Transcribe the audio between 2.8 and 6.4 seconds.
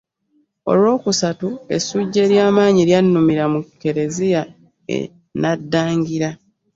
lyannumira mu Klezia e Naddangira.